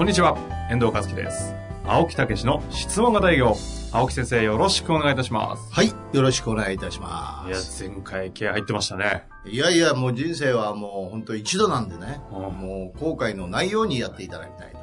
[0.00, 0.34] こんにちは、
[0.70, 1.54] 遠藤和樹です。
[1.84, 3.54] 青木武の質問型営業。
[3.92, 5.68] 青木先生、よろしくお願いいたします。
[5.70, 5.92] はい。
[6.14, 7.86] よろしくお願いいたしまいや、す。
[7.86, 9.24] 前回気合入ってましたね。
[9.44, 14.78] いやいや、もう人生はもう本当一度なんでね、うんもう後悔のないようにやっていただきたいと。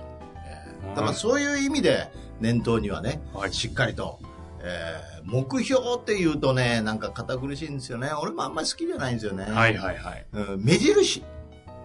[0.46, 4.20] えーうんだからそういう意味で念頭にはね、はいしっかりと、
[4.62, 8.12] えー目標っていうとね、なんか堅苦しいんですよね。
[8.22, 9.46] 俺もあんまり好きじゃないんですよね。
[9.46, 10.26] はいはいはい。
[10.32, 11.24] うん、目印。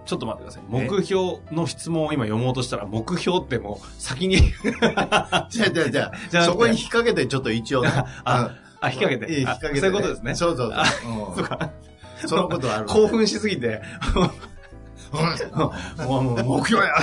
[0.05, 0.62] ちょっと待ってください。
[0.83, 0.88] え？
[0.88, 4.86] 目標の質問を今読もうとしたら、目標ってもう先に、 じゃ
[5.42, 7.91] あじゃあじゃあじゃあそこに引っ掛けてちょっと一応ね。
[8.25, 8.50] あ、
[8.81, 9.39] あ、引っ掛けて。
[9.39, 10.34] 引っ掛けて、そういうことですね。
[10.34, 11.36] そうそうあそう。
[11.36, 11.59] そうか。
[11.61, 11.92] うん
[12.27, 12.86] そのことはある。
[12.86, 13.83] 興奮しすぎて、
[14.14, 14.31] うん
[16.06, 16.94] もうもう目標や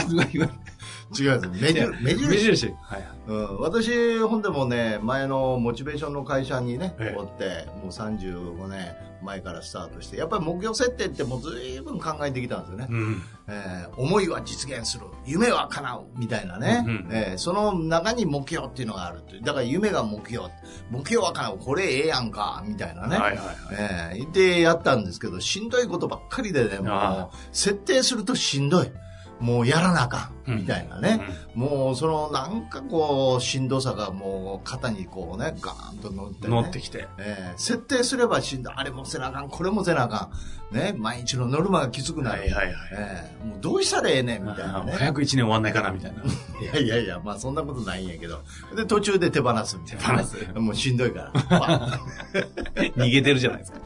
[1.17, 1.41] 違う。
[1.52, 1.89] 目印。
[2.02, 2.56] 目目印。
[2.56, 2.75] 印。
[2.81, 3.08] はい。
[3.28, 12.88] うん、私、ほんでもね、前のモチベーションの会社にね、ええおって、もう35年前からスタートして、やっぱり目標設定ってもうずいぶん考えてきたんですよね。
[12.89, 13.22] うん。
[13.48, 20.45] えー思いは実現する、夢は叶う、みたいなね、うんうんえーその中に目標っていうのがあるだから夢が目標、
[20.92, 23.17] 目標は叶う、これええやんか、みたいなね。
[23.17, 23.56] はいはいはい。
[23.72, 28.92] えー言ってやったんですけど、しんどいことばっかりでね、もあう、設定するとしんどい。
[29.40, 31.22] もうやらなあかん、みたいなね。
[31.55, 37.08] もうそのなんかこうしんどさがもう肩にこうねガーンと乗って、ね、乗ってきて。
[37.17, 38.73] えー設定すればしんどい。
[38.75, 39.50] あれもせなあかん。
[39.50, 40.30] これもせなあか
[40.72, 40.75] ん。
[40.75, 40.94] ね。
[40.97, 42.75] 毎日のノルマがきつくなる、はいはいはい。
[42.91, 44.94] えーもうどうしたらええねんみたいなね。
[44.94, 46.22] 早く一年終わんないかな、みたいな。
[46.61, 48.41] いやいやいやまあそんなことないんやけど。
[48.75, 50.59] で途中で手放すみたいな、ね、手放す。
[50.59, 51.59] もうしんどいから。
[51.59, 52.00] わ
[52.95, 53.79] 逃げてるじゃないですか。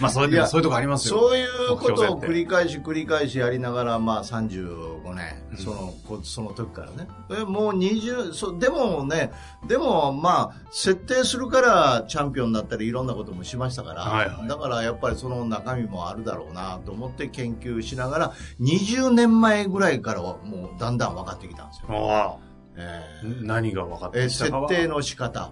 [0.00, 1.18] まあ、そういうそういうとこありますよ。
[1.18, 7.08] そういうことを繰り返し繰り返しやりながら、まあ35年、うんその、こその時からね。
[7.28, 9.32] でもう20、そでもね、
[9.66, 21.86] でもまあ、設定するからチャンピオンになったりいろんなこともしましたから、はいはいだからやっぱりその中身もあるだろうなと思って研究しながら、20年前ぐらいからはもうだんだん分かってきたんですよ。
[21.90, 22.36] あ
[22.76, 24.68] えあ何が分かってきたかは。
[24.68, 25.40] 設定の仕方。
[25.40, 25.50] は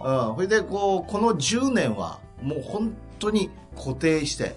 [0.00, 4.56] はうん、それでこうこの10年はもう本当に固定して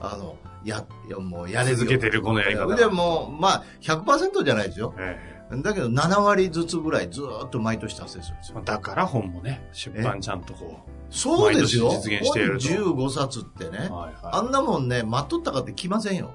[0.00, 0.84] あのや
[1.18, 2.74] もうやれ続けてるこのやり方。
[2.74, 4.94] でもうまあ100%じゃないですよ。
[4.98, 13.72] えだけど7割ずつぐらいずーっと毎年達成するんですよえだから本もね、出版ちゃんとこそうですよ実現していると本15冊ってう。
[13.72, 14.14] ねはいはい。
[14.24, 16.34] あんなもんね待っとったかって来ませんよ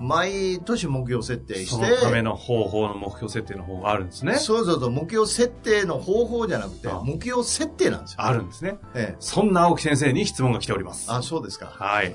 [0.00, 4.34] 毎年目標設定そしてのための方法の目標設定の方があるんですね。
[4.36, 8.78] そうそうそう目標設定の方法じゃなくてあ目標設定なんですよあるんですね。
[8.94, 11.10] ええそんな青木先生に質問が来ております。
[11.12, 12.14] あそうですかはい。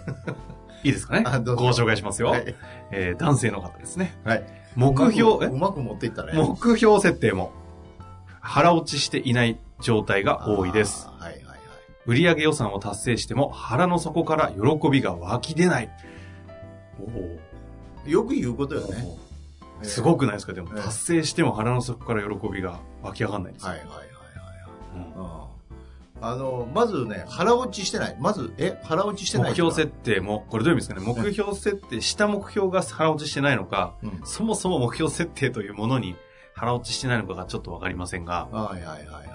[0.84, 1.24] いいですかね
[1.56, 2.30] ご紹介しますよ。
[2.30, 2.56] はい、
[2.92, 4.18] えー男性の方ですね。
[4.24, 4.44] はい、
[4.76, 5.50] 目標、え？
[5.50, 7.52] うまく持っていったね目標設定も
[8.42, 11.08] 腹落ちしていない状態が多いです。
[11.08, 11.60] はいはいはい。
[12.06, 15.90] 売上予算を達成しても腹の底から喜びが湧き出ない。
[18.06, 19.06] およく言うことよね。
[19.82, 20.54] おすごくないですか？
[20.54, 23.70] でもええ達成しても腹の底から喜びが湧き上がんないんですよ。
[23.70, 24.08] はいはいはいはい。
[24.96, 25.59] うん
[26.22, 28.18] あの、まずね、腹落ちしてない。
[28.20, 31.24] まず、え、腹落ちしてない目標設定も、これどういう意味ですかね？
[31.24, 36.16] 目標設定、した目標が腹落ちしてないのか、うんそもそも目標設定というものに
[36.54, 39.28] 腹落ちしてないのかがちょっとわかりませんが、はいはいはいはい。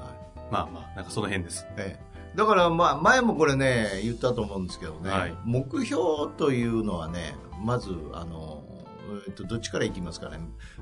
[0.51, 1.67] まあまあ、なんかその辺です。
[1.77, 8.63] ええ、だから、まあ、前もこれね、言ったと思うんですけどね、はい目標というのはね、まず、あの、
[9.27, 10.39] えっと、どっちからいきますかね。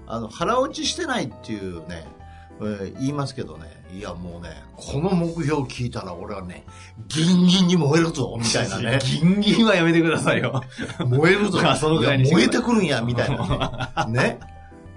[0.06, 2.06] あの、腹落ちしてないっていうね、
[2.60, 6.64] えー言いますけどね、いやもうね、この目標聞いたら俺はね、
[7.08, 8.98] ギンギンに燃えるぞ、みたいなね。
[9.04, 10.62] ギンギンはやめてくださいよ。
[11.06, 11.60] 燃えるぞ。
[11.68, 14.12] あその燃えてくるんや、みたいなね。
[14.22, 14.38] ね。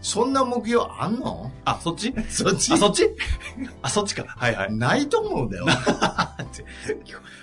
[0.01, 1.51] そんな目標あんの？
[1.63, 2.13] あ、そっち？
[2.29, 2.73] そっち？
[2.73, 3.09] あ、そっち？
[3.81, 4.23] あ、そっちか。
[4.27, 4.71] はいはい。
[4.75, 5.65] ないと思うんだよ。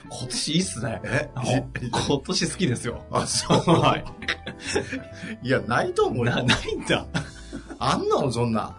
[0.09, 1.00] 今年いいっすね。
[1.03, 1.29] え？
[1.35, 3.03] あ今年好きですよ。
[3.11, 3.59] あ、そう？
[3.81, 4.05] はい。
[5.43, 7.05] いや、ないと思うよな、ないんだ。
[7.81, 8.31] あんの？
[8.31, 8.76] そんな。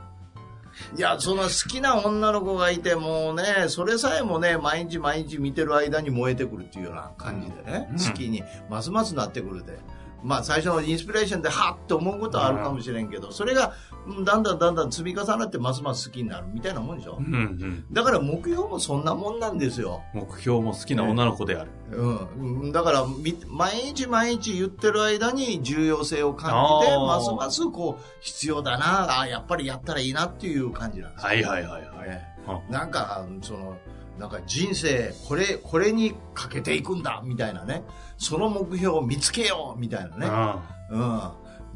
[0.95, 9.79] いや、その好きな女の子がいて、もうね、それさえもね、毎日毎日見てる間に燃えてくるっていうような感じでね、うん好きにますますなってくるで。
[10.23, 13.73] まあ最初のインスピレーションではっと思うことはあるかもしれんけど、それが
[14.07, 17.17] うんだんだんだんだん積み重なってますます好きになるみたいなもんでしょ？
[17.19, 17.21] う。
[17.21, 17.85] んうん。
[17.91, 20.01] だから目標もそんなもんなんですよ。
[20.13, 21.71] 目標も好きな女の子である。
[21.91, 22.71] うん。
[22.71, 31.27] だからみ毎日毎日言ってる間に重要性を感じて、ますますこう必要だな、あやっぱりやったらいいなっていう感じなんですよ。
[31.27, 32.09] はいはいはいはい。
[32.09, 33.77] ねあなんか、その、
[34.19, 37.83] なんか人生、これ、これにかけていくんだ、みたいなね。
[38.17, 40.27] その目標を見つけよう、みたいなね。
[40.29, 40.59] あ
[40.91, 41.21] うん。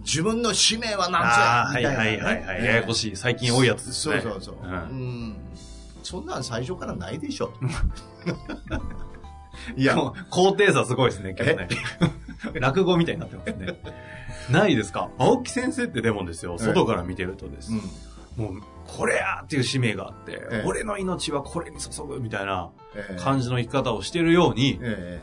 [0.03, 2.23] 自分の使命は何ぞや、はいみたいな、ね。
[2.23, 2.65] はいはいはい。
[2.65, 3.15] ややこしい。
[3.15, 4.21] 最近多いやつですね。
[4.21, 4.55] そうそうそう。
[4.63, 4.75] ううん
[5.31, 5.35] ん。
[6.03, 7.51] そんなん最初からないでしょ。
[9.75, 9.95] いや、
[10.29, 11.67] 高低差すごいですね、今日ね。
[12.61, 13.79] 落語みたいになってますね。
[14.51, 15.09] ないですか？
[15.17, 17.71] 青木先生ってでもですよ、外から見てるとです。
[18.37, 18.45] うん。
[18.45, 25.21] もう、これやっていう使命があって、ええ俺の命はこれに注ぐみたいなええ感じの生き方をしてるように、え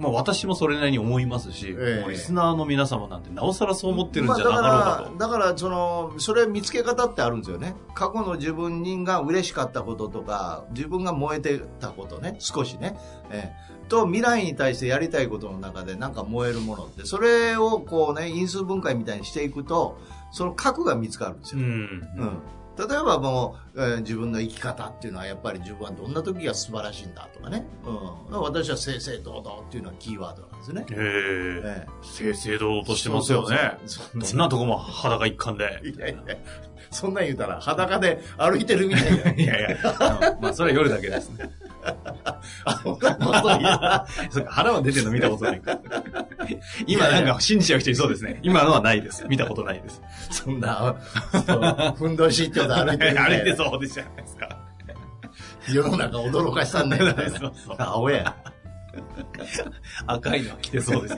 [0.00, 1.76] まあ私もそれなりに思いますし、
[2.08, 5.18] リスナーの皆様なんてなおさらそう思ってるんじゃなまあかろうかと。
[5.18, 7.74] だから、だから、その、それ見つけ方ってあるんですよね。
[7.94, 12.96] 過去の自分が嬉しかったこととか、自分が燃えてたことね、少しね。
[13.30, 19.98] ええと、未来に対してやりたいことの中でなんか燃えるものって、それをこうね、因数分解みたいにしていくと、
[20.30, 21.60] その核が見つかるんですよ。
[21.60, 21.66] うん。
[21.66, 22.38] うん
[22.88, 27.64] 例えばもう、えー自分の生き方っていうのはやっぱり自分はどんな時が素晴らしいんだとかね。
[28.30, 30.86] うん、私は正々堂々っていうのはキーワードなんですね。
[30.90, 31.86] へえ。
[31.86, 33.78] え正々堂々としてますよね。
[33.86, 35.80] そんなとこも裸一貫で。
[35.84, 36.36] いやいや、
[36.90, 39.32] そんなん言うたら裸で歩いてるみたいな。
[39.32, 41.50] いやいや、まあそれは夜だけですね。
[42.64, 45.80] あ そんなこと言うそっか、腹は出てるの見たことないから。
[46.86, 48.38] 今なんか信じちゃう人いそうですね。
[48.42, 49.26] 今のはないです。
[49.28, 50.02] 見たことないです。
[50.30, 50.96] そんな、
[51.46, 54.48] そうふんどしって言うと歩いてるみたいな歩いてそうでじゃないですか。
[55.68, 57.14] 世の中驚かしたんだよ、
[57.78, 58.34] 青や。
[60.06, 61.16] 赤いのは着てそうです。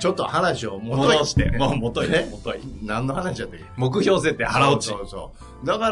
[0.00, 2.60] ちょっと話を元戻して、もう元いね、元い。
[2.82, 3.64] 何の話だったっけ？
[3.76, 4.90] 目標設定腹落ち。
[4.90, 5.32] そうそうそ
[5.62, 5.66] う。
[5.66, 5.90] だか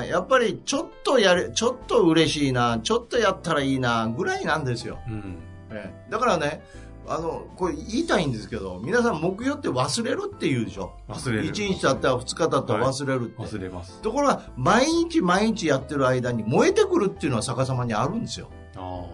[0.00, 4.98] ら、やっぱりちょっとやれ、ちょっと嬉しいな、ちょっとやったらいいな、ぐらいなんですよ。
[5.06, 5.38] うん。
[5.70, 6.62] ええだからね、
[7.06, 10.92] あの、これ言いたいんですけど、皆さん目標って忘れるって言うでしょ？
[11.08, 11.44] 忘れる。
[11.44, 13.42] 1日経ったら2日経ったら忘れるって。
[13.42, 14.00] 忘れます。
[14.00, 18.48] ところが、毎日毎日やってる間に燃えてくるっていうのは逆さまにあるんですよ。
[18.76, 19.04] あ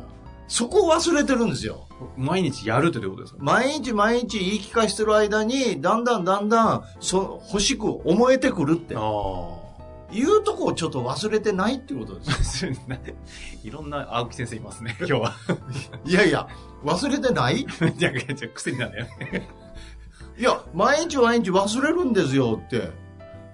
[0.48, 1.88] そこを忘れてるんですよ。
[1.90, 2.04] あ。
[2.16, 3.38] 毎日やるってことですか？
[3.40, 8.94] 毎日毎日言い聞かしてる間に、だんだんだんだん、そ欲しく思えてくるって。
[8.96, 9.00] あ
[10.12, 12.64] いうとこをちょっと忘れてないってことです。
[13.64, 15.34] いろんな青木先生いますね、 今日は。
[16.04, 16.46] いやいや、
[16.84, 17.66] 忘れてない？
[17.98, 19.02] じゃあ、じゃあ癖になる
[19.32, 19.48] ね。
[20.38, 22.90] いや、毎日毎日忘れるんですよって。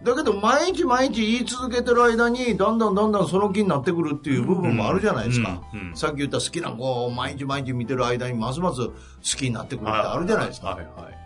[0.04, 5.62] だけど、毎日毎日言い続けてる間に、だんだんだんだんその気になってくるっていう部分もあるじゃないですか。
[5.94, 10.68] さっき言った好きな子を毎日毎日見てる間に、ますます好きになってくるってあるじゃないですか。
[10.68, 11.22] はいはい。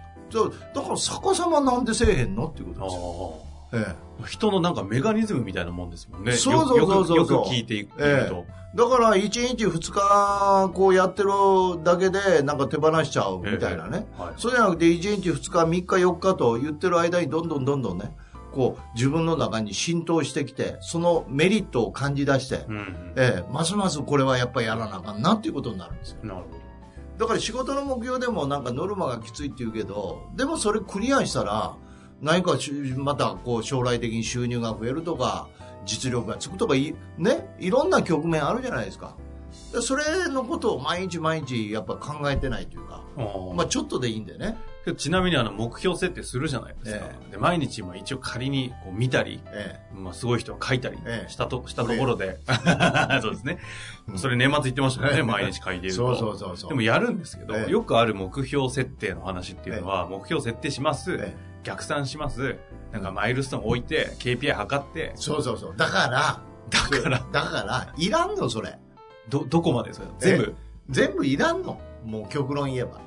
[0.75, 3.47] だから逆さまなんでせえへんのっていうことですよ。
[3.73, 4.27] あえあ。
[4.27, 6.33] 人のなんかメカニズムみたいなもんですもんね。
[6.33, 8.45] そうそうそうそうよく聞いていくえと。
[8.75, 9.21] え、だから1
[9.57, 11.31] 日2日こうやってる
[11.83, 18.17] だけでなんか手放しちゃうみたいなね、ええはいそうじゃなくて1日2日3日4日と言ってる間にどんどんどんどんね
[18.57, 23.13] こう自分の中に浸透してきてそのメリットを感じ出して、うんうん。
[23.17, 26.47] ええ、ますますこれはやっぱりやらなあかんなっていうことになるんですよなるほ
[27.19, 31.77] だから仕事の目標でもなんかノルマがきついって言うけどでもそれクリアしたら
[32.23, 35.49] 何かしまたこう将来的に収入が増えるとか
[35.85, 39.17] 実力がつくとかい,、ね、いろんな局面あるじゃないですか
[39.73, 43.55] でそれのことを毎日毎日やっぱ考えてないというか、ど。
[43.55, 47.07] まあ、ちょっとでいいんでね、あちなみにあの目標設定するじゃないですか。
[47.29, 51.31] えで毎日まあ一応仮にこう見たり、えまあすごい人は書いたりええ。
[51.31, 52.39] したと、したところで、
[53.21, 53.59] そうですね。
[54.17, 55.23] それ年末言ってましたもんね、ええ。
[55.23, 55.97] 毎日書いてると。
[55.97, 56.71] そうそうそうそう。
[56.71, 57.71] でもやるんですけど、ええ。
[57.71, 61.37] よくある目標設定の話っていうのは、目標設定します、ええ。
[61.65, 62.57] 逆算します、
[62.93, 65.75] なんかマイルストーン置いて、KPI 測って、そうそうそう。
[65.77, 66.41] だから
[66.71, 68.79] だから、だからいらんのそれ。
[69.29, 70.55] ど、どこまでそれ全部、
[70.89, 71.81] 全部いらんの。
[72.05, 73.03] もう極論言えば、え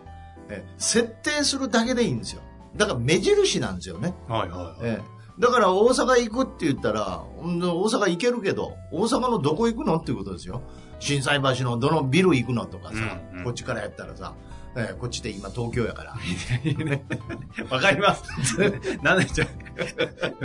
[0.49, 2.41] え設定するだけでいいんですよ。
[2.75, 4.13] だから目印なんですよね。
[4.27, 4.75] はいはいはい。
[4.81, 10.61] ええ、だから大阪行くって言ったら、うん大阪行けるけど、大阪のどこ行くのっていうことですよ。
[10.99, 13.43] 心斎橋のどのビル行くのとかさ、うんうん。
[13.45, 14.33] こっちからやったらさ、
[14.75, 16.15] ええこっちで今東京やから。
[17.69, 18.23] わかります。
[19.01, 19.47] なんでちょ、い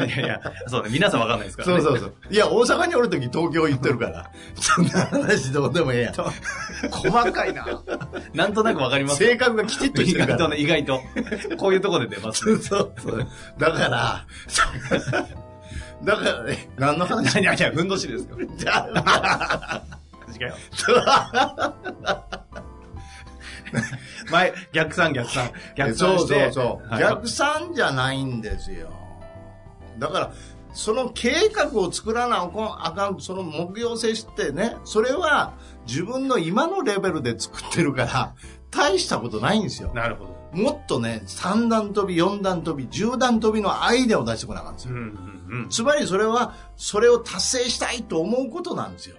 [0.00, 1.83] やいや、そうね、皆さんわかんないですから、ね。
[1.83, 2.14] そうそうそう。
[2.31, 6.14] いや、大阪におるとき東京行ってるから、 そんな話どうでもええやん。
[6.90, 7.83] 細かいな。
[8.33, 9.19] なんとなくわかります。
[9.19, 10.37] 性格がきちっとしてるから。
[10.37, 11.57] 意外とね、意外と。
[11.57, 12.45] こういうところで出ます。
[12.45, 13.26] そうそうそう。
[13.59, 14.26] だから、
[16.02, 17.40] だからね、何の話？
[17.40, 18.37] いやいや、ふんどしですよ。
[18.57, 19.83] じゃあ
[20.35, 20.54] 違うよ。
[24.31, 25.50] 前、逆算逆算。
[25.76, 26.52] 逆そうそう算して。
[26.52, 28.90] そう、はい逆算じゃないんですよ。
[29.99, 30.33] だから、
[30.73, 35.52] その計画を作らなあかんその目標設定ね、それは
[35.87, 38.35] 自分の今のレベルで作ってるから、
[38.71, 39.93] 大したことないんですよ。
[39.95, 40.35] なるほど。
[40.52, 44.95] もっとね、3段跳び、4段跳び、10段跳びのアイデアを出してこなあかんですよ。
[44.95, 45.69] うんうんうん。
[45.69, 49.16] つまりそれは、それを達成したいと思うことなんですよ。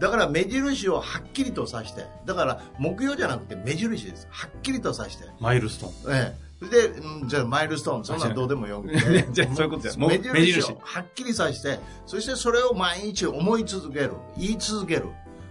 [0.00, 4.26] だから目印をはっきりと指して、だから目標じゃなくて目印です。
[4.30, 5.24] はっきりと指して。
[5.40, 6.14] マイルストーン。
[6.14, 6.50] ええ。
[6.68, 15.06] で、うんじゃあマイルストーン、そんなんどうでもよくてね じゃあそういうことです目目印印をはっきりさして、そしてそれを毎日思い続ける、言い続ける。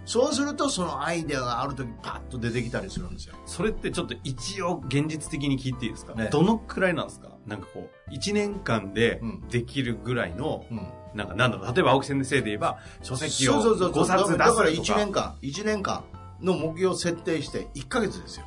[0.05, 3.35] そうするとそのアイデアがある時パッと出てきたりするんですよ。
[3.45, 7.29] それってちょっと一応現実的に聞いていいですか、ねどのくらいなんですか？
[7.45, 10.87] なんかこう、1年間でうんできるぐらいの、うん。
[11.13, 14.45] なんかなんだろう、例えば青木先生で言えば、書籍をそうそうそう5冊出すとか。
[14.45, 16.03] だから1年間、1年間
[16.41, 18.45] の目標を設定して1ヶ月ですよ。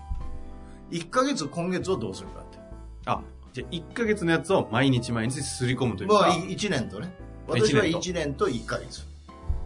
[0.90, 2.58] 1ヶ月、今月をどうするかって。
[3.06, 3.20] あ、
[3.52, 6.14] じゃあ1ヶ月のやつを毎日毎日すり込むというか。
[6.14, 7.12] まあ、1年とね。
[7.46, 9.06] 私は1年と1ヶ月。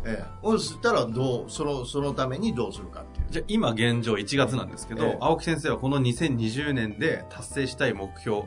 [0.04, 0.24] ええ。
[0.42, 3.26] そしたら、どう、その、そのためにどうするかっていう。
[3.30, 8.44] じゃあ今現状1月なんですけど、ええ青木先生はこの2020年で達成したい目標、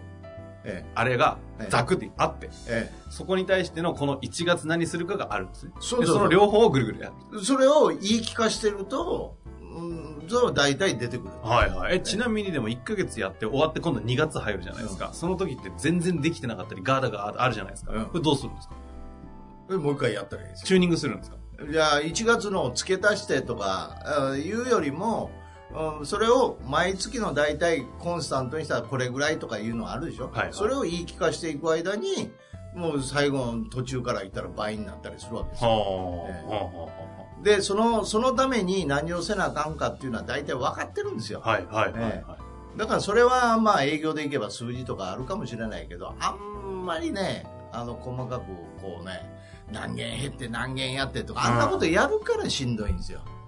[0.64, 2.90] えあれがええざくってあって、え。
[2.94, 5.72] えそこに対してのこの1月何するかがあるんですね。
[5.80, 7.14] そうその両方をぐるぐるやる。
[7.42, 7.44] え。
[7.44, 11.30] それを言い聞かしてると、うん、それは大体出てくる。
[11.44, 11.96] はいはい。
[11.98, 15.12] え、ちなみにでも1ヶ月やって終わって今度2月入るじゃないですか。
[15.14, 17.94] その時って全然できてなかったりガーダがあるじゃないですか。
[17.94, 18.76] うんこれどうするんですか？
[19.72, 20.68] えもう一回やったらいいですよ。
[20.68, 21.38] チューニングするんですか？
[21.72, 25.30] じゃあ、1月の付け足してとか、あいうよりも、
[26.00, 30.54] うんそれを毎月の大体コンスタントにしたらこれぐらいとかいうのあるでしょ、はいはい。
[30.54, 32.32] それを言い聞かしていく間に
[32.76, 36.90] もう最後の途中から言ったら倍になったりするわけですよ。
[37.44, 41.42] でそのそのために何をせなあかんかっていうのは大体分かってるんですよ。
[41.44, 42.24] あ、はいはいはい。
[42.78, 48.46] だからそれはまあ営業でいけば数字とかあるかもしれないけどあんまりねあの細かく
[48.82, 49.30] こうね
[49.72, 53.22] 何件減って何件やってとかあんなことやるからしんどいんですよ。
[53.26, 53.39] え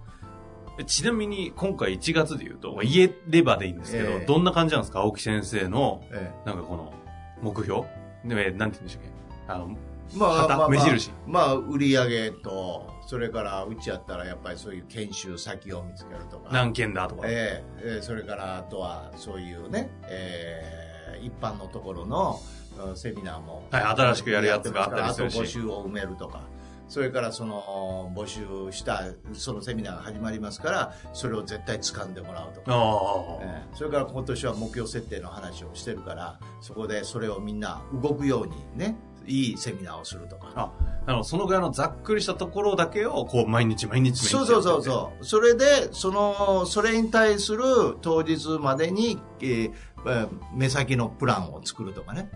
[0.85, 4.25] ちなみに今回1月で言うと、まあ言えればでいいんですけど、ええ。
[4.25, 4.99] どんな感じなんですか？
[5.01, 6.93] 青木先生の、えなんかこの、
[7.41, 7.81] 目標？
[8.25, 9.53] で、えなんて言うんでしたっけ？
[9.53, 9.77] あの、
[10.13, 11.11] えま旗まあ、目印？
[11.27, 16.49] まあ売り上げとそれからうちやったらやっぱりそういう研修先を見つけるとか。
[16.51, 17.23] 何件だとか。
[17.27, 22.39] ええええそれからあとはそういうね、ええ一般のところの
[22.87, 25.33] うんセミナーも、はい新しくやるやつがあったりするし。
[25.35, 26.43] あと募集を埋めるとか
[26.91, 28.45] それからその募集
[28.77, 40.71] したそのセミナーが始まりますからそれを絶対掴んでもらうとか、ああ、ええそれから今年は目標設定の話をしてるからそこでそれをみんな動くようにねいいセミナーをするとかあ、
[41.05, 45.25] なるほど、そのぐらいのざっくりしたところだけを、こう、毎日毎日そうそうそうそう。
[45.25, 47.63] それで、その、それに対する
[48.01, 49.73] 当日までに、えー
[50.07, 52.31] えー目先のプランを作るとかね。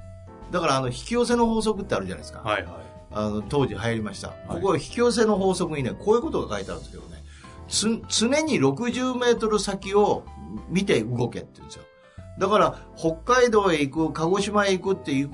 [0.51, 2.41] だから、あの、引き寄せの法則ってあるじゃないですか。
[2.41, 2.94] はいはい。
[3.15, 4.27] あの、当時流行りました。
[4.27, 7.23] いここ、引き寄せの法則にね、こういうことが書いてあるんですけどね。
[7.67, 10.23] つ、常に60メートル先を
[10.69, 11.83] 見て動けって言うんですよ。
[12.37, 15.29] だから、北海道へ行く、鹿児島へ行くっていう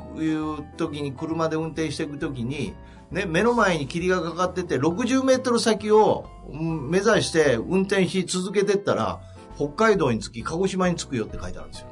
[0.78, 2.76] 時に、車で運転していく時に、
[3.10, 9.20] ね、目の前に霧がかかってて、60メートル先をうん目指して運転し続けてったら、
[9.58, 11.88] 北海道に着き、鹿児島に着くよって書いてあるんですよ。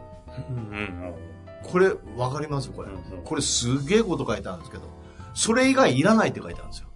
[1.63, 2.69] これ、わかります？
[2.69, 2.89] これ。
[3.25, 4.83] これすげえこと書いてあるんですけど、
[5.33, 6.89] それ以外いらないって書いてあるんですよ。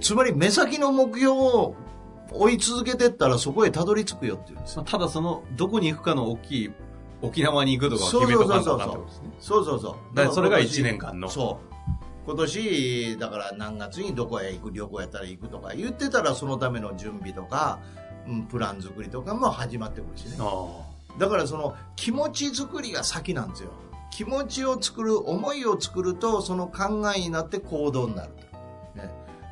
[0.00, 1.74] つまり目先の目標を
[2.32, 4.82] 追い続けてったらそこへたどり着くよっていうんですよ。
[4.82, 6.72] まあただその、どこに行くかの大きい、
[7.22, 9.30] 沖縄に行くとかは決めとかんとあかんってことですね。
[9.38, 10.16] そうそうそう。
[10.16, 11.76] だからそれが今年1年間のそう。
[12.26, 17.78] 今年、だから何月にどこへ行く、旅行やったら行くとか言ってたらそのための準備とか、
[18.26, 20.36] うん、プラン作りとかも始まってくるしね。
[20.40, 23.70] あだからその気持ち作りが先なんですよ。
[24.16, 28.30] 気持ちを作る、思いを作るとその考えになって行動になる
[28.94, 28.98] と。
[28.98, 29.10] ね。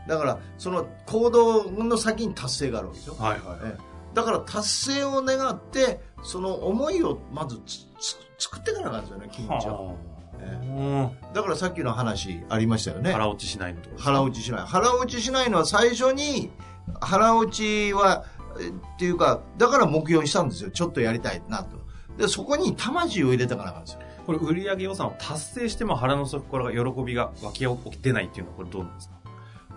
[0.08, 3.24] だからその行動の先に達成があるわけですよあ。。
[3.24, 3.58] はいはい。
[3.62, 9.96] ええだから達成を願ってその思いをまずつつ作ってからなんですよね気持ちを
[10.38, 13.02] はだからさっきの話ありましたよあ。
[13.02, 16.52] ね腹落ちしないのと腹落ちしない腹落ちしないのは最初に
[17.00, 18.24] 腹落ちは
[18.60, 21.76] えっていうかだから目標にしたんですよちょっとやりたいなと
[22.16, 29.14] でそこに魂を入れたからなんですよこれ売上予算を達成しても腹の底から喜びが湧き起きてないっていうのはこれどうなんですか？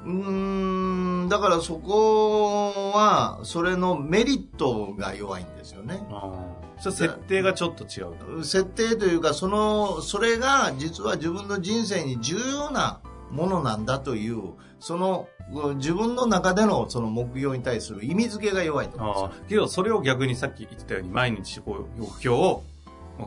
[0.05, 6.31] うーんだからそこはそれのメリットが弱いんですよねあ
[6.77, 6.81] あ。
[6.81, 8.43] それ設定がちょっと違うと。
[8.43, 13.01] 設定というかそのそれが実は自分の人生に重要な
[13.31, 19.49] ものなんだというそのうん自分の中でのその目標に対する意味付けが弱いと思うんですよああ。
[19.49, 22.63] けど、それを逆にさっき言ってたように、毎日こう、目標を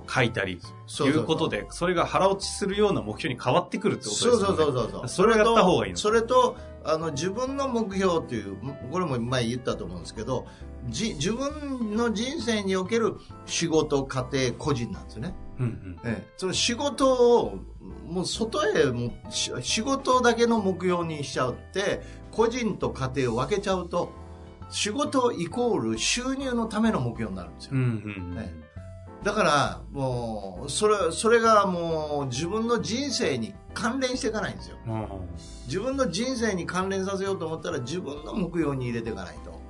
[0.08, 4.46] 書いたり、そうそういうことで、それが腹落ちするような目標に変わってくるってことですよね。
[4.46, 5.98] そうそうそうそうそれをやった方がいいの。
[5.98, 8.56] それとあの自分の目標っていう
[8.90, 10.46] これも前言ったと思うんですけど
[10.88, 15.98] じ自分の人生における仕事家庭個人なんですよね、うんうん。
[16.04, 17.58] ええ、その仕事を
[18.06, 22.00] もう外へも仕事だけの目標にしちゃうって
[22.32, 24.10] 個人と家庭を分けちゃうと
[24.70, 28.38] 仕事イコール収入のための目標になるんですよ、うんうんうん。
[28.38, 28.54] え
[29.22, 34.76] だからもうそれそれがもう自分の人生に関連していかないんですよ。
[34.86, 35.08] あ
[35.66, 39.60] 自分の人生に関連させようと思ったら自分の目標に入れていかないと。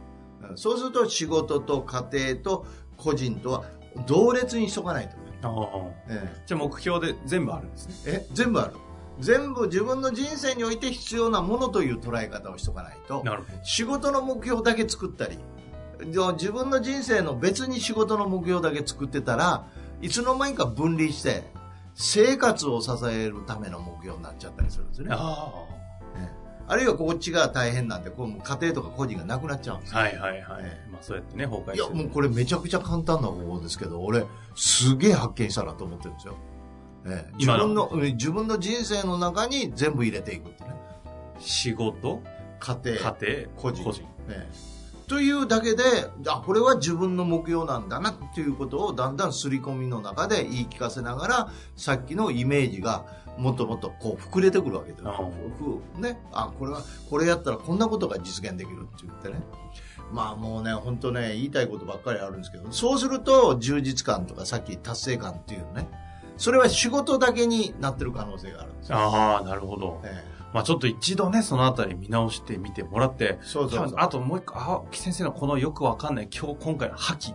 [0.51, 0.57] うん。
[0.57, 2.67] そうすると仕事と家庭と
[2.97, 3.65] 個人とは
[4.07, 5.17] 同列にしとかないと。
[5.17, 5.51] ね、ああ。
[5.51, 5.91] あ。
[6.09, 6.43] え。
[6.47, 7.95] じゃあ目標で全部あるんですね。
[8.07, 8.75] ええ全部ある。
[9.19, 13.23] 全部自分の人生において必要なものという捉え方をしとかないと。
[13.63, 15.43] 仕事の目標だけ作ったりで
[16.05, 19.67] 自分の人生の別に仕事の目標だけ作ってたら
[20.01, 21.45] いつの間にか分離して
[21.95, 25.15] 生活を支えるための目標になっちゃったりするんですよね。
[26.73, 30.63] あるいはこっちが大変なんでこう家庭とか個人がなくなっちゃうんですはいはいはい。
[30.63, 31.99] えまあそうやってね、崩壊いしてる。
[31.99, 36.37] やもうこれめちゃくちゃ簡単な方法ですけど俺すげえ発見したなと思ってるんですよ、
[37.07, 40.71] ええ自分のうん自分の人生の中に全部入れていくってね。
[41.41, 42.23] 仕事、
[42.61, 42.97] 家庭。
[42.99, 43.85] 家庭、個人。
[43.85, 44.05] 個人。
[44.29, 44.80] ええ
[45.11, 45.83] というだけで
[46.29, 59.43] あこれは自分の目標なんだなっていうことをだんだん刷り込みの中で言い聞かせながらさっきのイメージがもっともっとこう膨れてくるわけですね、あこれはこれやったらこんなことが実現できるって言ってね。
[60.13, 65.89] まあもうね本当ね言いたいことばっかりあるんですけどそうすると充実感とかさっき達成感っていうね。
[66.37, 70.01] それは仕事だけになってる可能性があるんですよ、ああ、なるほど。
[70.05, 77.35] えまあちょっと一度ね、そのあたり見直してみてもらって、えそうそうあともう一個、青木先生のこのよくわかんない今日今回の覇気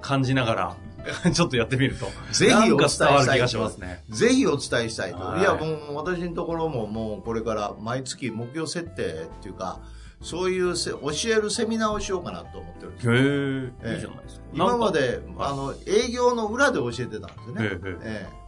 [0.00, 0.76] 感じながら、
[1.32, 4.04] ちょっとやってみると、ぜひお伝えしたい伝わる気がしますね。
[4.10, 5.18] ぜひお伝えしたいと。
[5.18, 9.80] はいいや、もう私のところももうこれから毎月目標設定っていうか、
[10.20, 13.14] そういうせ教えるセミナーをしようかなと思ってるんですよ。
[13.14, 14.42] へえ、ええいいじゃないですか。
[14.52, 17.98] 今まで、あの、営業の裏で教えてたんですよね。
[18.02, 18.39] ええ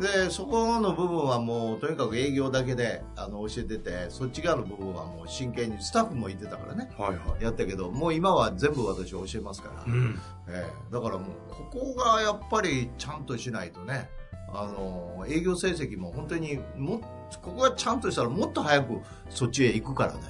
[0.00, 7.42] で、そこの部分はもう、とにかく営業だけで、あの、教えてて、そっち側の部分はもう真剣に、スタッフも言ってたからね、はいはい。
[7.42, 9.84] やったけど、もう今は全部私教えますから。
[9.86, 10.20] うん。
[10.48, 10.92] ええ。
[10.92, 14.08] だからもうここがやっぱりちゃんとしないとね
[14.52, 17.00] あの営業成績も本当にも
[17.42, 20.20] ここがちゃんとしたらもっと早くそっちへ行くからね、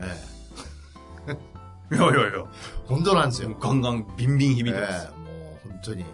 [0.00, 0.16] え
[1.92, 1.94] え。
[1.94, 2.44] いやいやいや、
[2.86, 5.06] 本当なんですよ、ガンガンビンビン響いてます。
[5.06, 5.18] ええ。
[5.18, 6.04] もう本当に、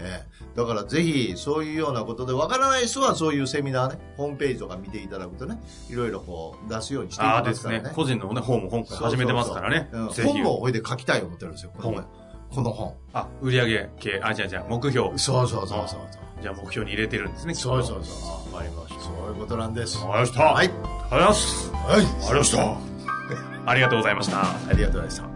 [0.00, 7.88] ええだからぜひそういうようなことでわからない人はそういうセミナーねホームページとか見ていただくとねいろいろこう出すようにしていきああですますからね。
[7.88, 12.06] ね個人のね、本も今回始めてますからね本もおいで書きたいと思ってるんですよこの本
[12.50, 15.18] この本あ、売上系、あ、じゃあじゃあ目標。
[15.18, 16.00] そうそうそうそうそう
[16.40, 17.54] じゃあ目標に入れてるんですね。
[17.54, 19.00] そうそうそうわかりました。
[19.00, 20.42] そういうことなんですわかりました。
[20.42, 21.70] はいありがとうございます。
[21.70, 23.66] はいありがとうございました。
[23.68, 24.40] ありがとうございました。
[24.40, 25.35] ありがとうございました